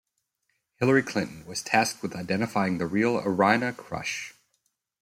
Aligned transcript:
Hillary 0.77 1.03
Clinton 1.03 1.45
was 1.45 1.61
tasked 1.61 2.01
with 2.01 2.15
identifying 2.15 2.79
the 2.79 2.87
real 2.87 3.19
Irina 3.19 3.71
Krush. 3.71 4.33